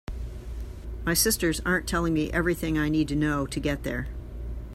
[1.05, 4.07] My sisters aren’t telling me everything I need to know to get there.